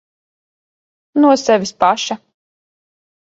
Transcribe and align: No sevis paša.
No 1.25 1.33
sevis 1.43 1.73
paša. 1.83 2.17